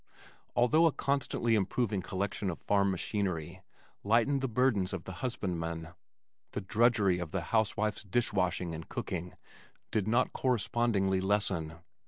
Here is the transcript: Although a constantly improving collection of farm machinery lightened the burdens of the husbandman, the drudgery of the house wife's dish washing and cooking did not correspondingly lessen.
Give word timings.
Although 0.55 0.87
a 0.87 0.91
constantly 0.91 1.53
improving 1.53 2.01
collection 2.01 2.49
of 2.49 2.57
farm 2.57 2.89
machinery 2.89 3.61
lightened 4.03 4.41
the 4.41 4.47
burdens 4.49 4.93
of 4.93 5.03
the 5.03 5.11
husbandman, 5.21 5.89
the 6.53 6.61
drudgery 6.61 7.19
of 7.19 7.29
the 7.29 7.41
house 7.41 7.77
wife's 7.77 8.01
dish 8.03 8.33
washing 8.33 8.73
and 8.73 8.89
cooking 8.89 9.35
did 9.91 10.07
not 10.07 10.33
correspondingly 10.33 11.21
lessen. 11.21 11.73